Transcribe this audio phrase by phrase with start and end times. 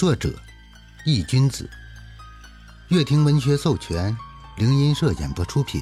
[0.00, 0.32] 作者：
[1.04, 1.68] 易君子，
[2.88, 4.16] 乐亭文学授权，
[4.56, 5.78] 灵音社演播出品，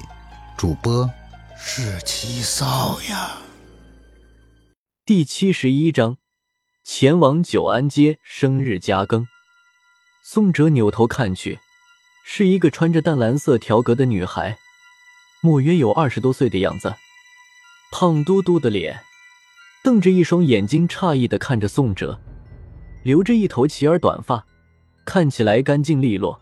[0.57, 1.09] 主播
[1.57, 3.37] 是七少呀。
[5.05, 6.17] 第七十一章，
[6.83, 9.25] 前往九安街生日加更。
[10.21, 11.59] 宋哲扭头看去，
[12.25, 14.57] 是一个穿着淡蓝色条格的女孩，
[15.39, 16.93] 莫约有二十多岁的样子，
[17.93, 18.99] 胖嘟嘟的脸，
[19.81, 22.19] 瞪着一双眼睛，诧异的看着宋哲。
[23.03, 24.45] 留着一头齐耳短发，
[25.05, 26.39] 看起来干净利落。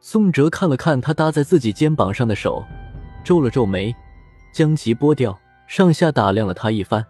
[0.00, 2.64] 宋哲看了看他搭在自己肩膀上的手，
[3.24, 3.94] 皱了皱眉，
[4.52, 7.04] 将其拨掉，上下打量了他一番。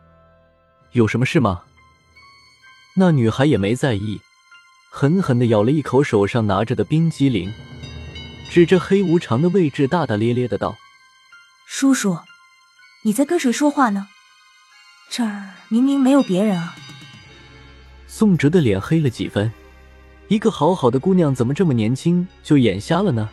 [0.92, 1.62] 有什么事吗？
[2.96, 4.20] 那女孩也没在意，
[4.90, 7.52] 狠狠的咬了一口手上拿着的冰激凌，
[8.50, 10.74] 指着黑无常的位置，大大咧咧的道
[11.68, 12.18] ：“叔叔，
[13.02, 14.08] 你在跟谁说话呢？
[15.10, 16.74] 这儿明明没有别人啊！”
[18.10, 19.52] 宋哲的脸黑了几分，
[20.28, 23.28] 一个好好的姑娘怎么这么年轻就眼瞎了呢？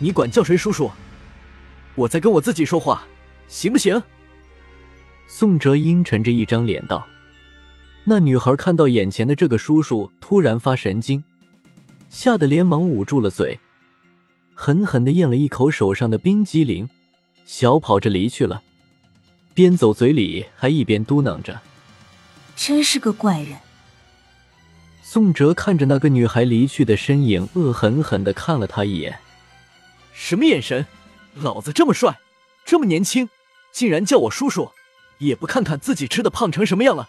[0.00, 0.90] 你管叫谁叔叔？
[1.94, 3.06] 我在跟我自己说话，
[3.46, 4.02] 行不行？
[5.28, 7.06] 宋哲阴沉着一张脸道。
[8.02, 11.22] 那女孩看到眼前的这个叔叔突然发神经，
[12.10, 13.60] 吓得连忙捂住了嘴，
[14.54, 16.88] 狠狠的咽了一口手上的冰激凌，
[17.44, 18.60] 小跑着离去了，
[19.54, 21.60] 边走嘴里还一边嘟囔着
[22.56, 23.56] ：“真是个怪人。”
[25.10, 29.18] 宋哲看着那个女孩离去的身影，恶狠狠的看了她一眼。
[30.12, 30.84] 什么眼神？
[31.34, 32.20] 老子这么帅，
[32.66, 33.30] 这么年轻，
[33.72, 34.70] 竟然叫我叔叔，
[35.16, 37.08] 也不看看自己吃的胖成什么样了。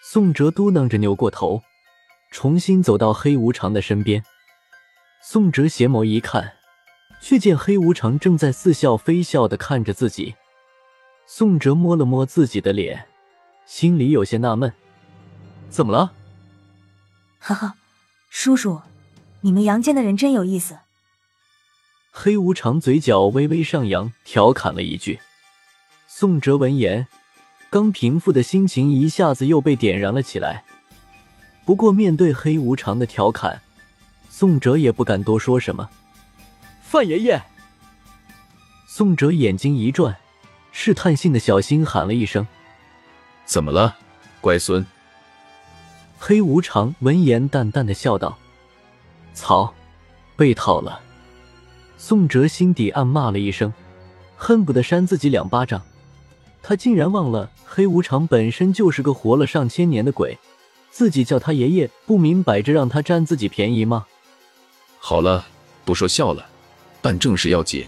[0.00, 1.62] 宋哲嘟囔着，扭过头，
[2.30, 4.24] 重新走到黑无常的身边。
[5.22, 6.54] 宋哲斜眸一看，
[7.20, 10.36] 却见黑无常正在似笑非笑的看着自己。
[11.26, 13.08] 宋哲摸了摸自己的脸，
[13.66, 14.72] 心里有些纳闷：
[15.68, 16.14] 怎么了？
[17.44, 17.74] 哈哈，
[18.30, 18.82] 叔叔，
[19.40, 20.78] 你们阳间的人真有意思。
[22.12, 25.18] 黑无常嘴角微微上扬，调侃了一句。
[26.06, 27.08] 宋哲闻言，
[27.68, 30.62] 刚平复的心情一下子又被点燃了起来。
[31.64, 33.60] 不过面对黑无常的调侃，
[34.30, 35.90] 宋哲也不敢多说什么。
[36.80, 37.42] 范爷爷，
[38.86, 40.16] 宋哲眼睛一转，
[40.70, 42.46] 试探性的小心喊了一声
[43.44, 43.96] ：“怎么了，
[44.40, 44.86] 乖孙？”
[46.24, 48.38] 黑无常闻言，淡淡的笑道
[49.34, 49.74] ：“操，
[50.36, 51.00] 被套了。”
[51.98, 53.74] 宋哲心底暗骂了一声，
[54.36, 55.82] 恨不得扇自己两巴掌。
[56.62, 60.38] 他竟然忘了黑无常本身就是个活了上千年的鬼，
[60.92, 64.06] 自己叫他爷爷，不明摆着让他占自己便宜吗？
[65.00, 65.44] 好了，
[65.84, 66.46] 不说笑了，
[67.00, 67.84] 办正事要紧。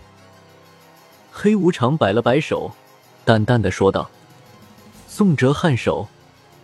[1.30, 2.72] 黑无常摆了摆手，
[3.24, 4.10] 淡淡的说道。
[5.06, 6.08] 宋哲颔首，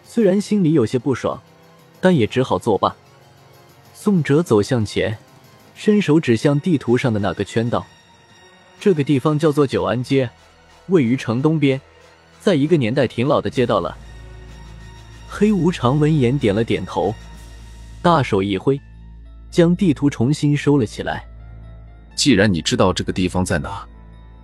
[0.04, 1.40] 虽然心里有些不爽。
[2.00, 2.94] 但也只好作罢。
[3.94, 5.18] 宋哲走向前，
[5.74, 7.86] 伸手指向地图上的那个圈道
[8.80, 10.30] ：“这个地方叫做九安街，
[10.86, 11.80] 位于城东边，
[12.40, 13.96] 在一个年代挺老的街道了。”
[15.28, 17.14] 黑无常闻言点了点头，
[18.02, 18.80] 大手一挥，
[19.50, 21.24] 将地图重新收了起来。
[22.16, 23.86] “既然你知道这个地方在哪，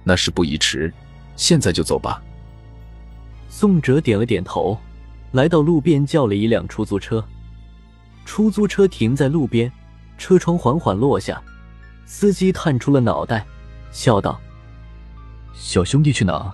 [0.05, 0.93] 那事不宜迟，
[1.35, 2.23] 现在就走吧。”
[3.49, 4.79] 宋哲点了点头，
[5.33, 7.27] 来到路边叫了一辆出租车。
[8.27, 9.73] 出租车停在路边，
[10.19, 11.41] 车窗缓缓落下，
[12.05, 13.47] 司机探出了脑袋，
[13.91, 14.39] 笑道
[15.55, 16.53] ：“小兄弟去哪？”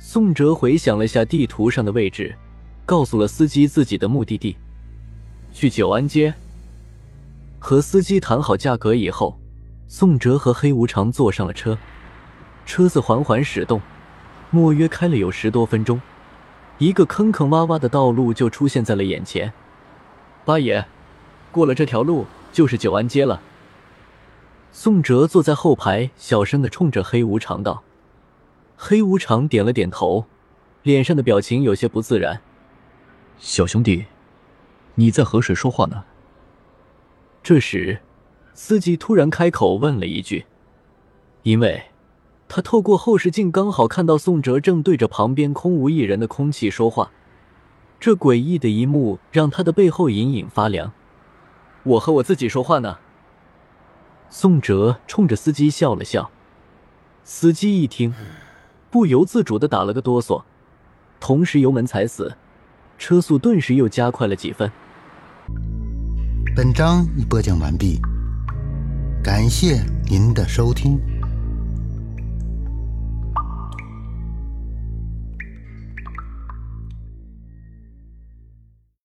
[0.00, 2.34] 宋哲回想了下地图上的位置，
[2.86, 4.56] 告诉了司机自己的目的地，
[5.52, 6.32] 去九安街。
[7.58, 9.38] 和司机谈好价格以后，
[9.88, 11.76] 宋哲和黑无常坐上了车，
[12.64, 13.82] 车子缓缓驶动，
[14.50, 16.00] 莫约开了有十多分钟，
[16.78, 19.52] 一个坑坑洼洼的道路就出现在了眼前。
[20.48, 20.86] 八爷，
[21.52, 23.42] 过了这条路就是九安街了。
[24.72, 27.82] 宋哲坐在后排，小声的冲着黑无常道
[28.74, 30.24] ：“黑无常点了点头，
[30.82, 32.40] 脸上的表情有些不自然。
[33.38, 34.06] 小兄弟，
[34.94, 36.04] 你在和谁说话呢？”
[37.44, 38.00] 这时，
[38.54, 40.46] 司机突然开口问了一句，
[41.42, 41.88] 因为
[42.48, 47.12] 他透过后视镜刚好看到宋哲正对着旁边空无一人的空气说话。
[48.00, 50.92] 这诡异的一幕让他的背后隐隐发凉。
[51.82, 52.98] 我和我自己说话呢。
[54.30, 56.30] 宋哲冲着司机笑了笑。
[57.24, 58.14] 司机一听，
[58.90, 60.42] 不由自主的打了个哆嗦，
[61.18, 62.36] 同时油门踩死，
[62.98, 64.70] 车速顿时又加快了几分。
[66.54, 68.00] 本章已播讲完毕，
[69.22, 70.98] 感谢您的收听。